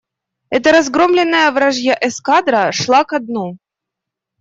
Это 0.49 0.71
разгромленная 0.71 1.51
вражья 1.51 1.95
эскадра 2.07 2.71
шла 2.71 3.03
ко 3.03 3.19
дну. 3.19 3.59